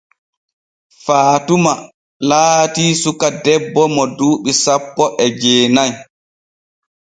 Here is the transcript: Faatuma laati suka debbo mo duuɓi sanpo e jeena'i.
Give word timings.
Faatuma 1.03 1.71
laati 2.29 2.85
suka 3.01 3.27
debbo 3.43 3.83
mo 3.95 4.03
duuɓi 4.17 4.51
sanpo 4.63 5.03
e 5.25 5.27
jeena'i. 5.41 5.91